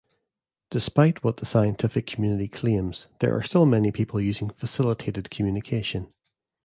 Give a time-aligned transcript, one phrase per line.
[0.71, 6.11] Despite what the scientific community claims, there are still many people using facilitated communication.